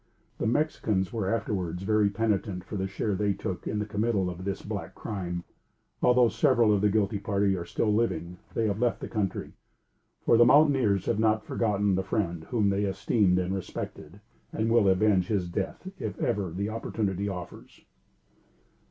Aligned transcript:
The 0.39 0.47
Mexicans 0.47 1.13
were 1.13 1.31
afterwards 1.31 1.83
very 1.83 2.09
penitent 2.09 2.63
for 2.63 2.75
the 2.75 2.87
share 2.87 3.13
they 3.13 3.33
took 3.33 3.67
in 3.67 3.77
the 3.77 3.85
committal 3.85 4.31
of 4.31 4.45
this 4.45 4.63
black 4.63 4.95
crime. 4.95 5.43
Although 6.01 6.29
several 6.29 6.73
of 6.73 6.81
the 6.81 6.89
guilty 6.89 7.19
party 7.19 7.55
are 7.55 7.65
still 7.65 7.93
living, 7.93 8.37
they 8.55 8.65
have 8.65 8.79
left 8.79 8.99
the 8.99 9.07
country; 9.07 9.53
for, 10.25 10.37
the 10.37 10.43
mountaineers 10.45 11.05
have 11.05 11.19
not 11.19 11.45
forgotten 11.45 11.93
the 11.93 12.01
friend 12.01 12.45
whom 12.45 12.71
they 12.71 12.85
esteemed 12.85 13.37
and 13.37 13.53
respected, 13.53 14.19
and 14.51 14.71
will 14.71 14.89
avenge 14.89 15.27
his 15.27 15.47
death 15.47 15.87
if 15.99 16.17
ever 16.19 16.49
the 16.49 16.69
opportunity 16.69 17.29
offers. 17.29 17.85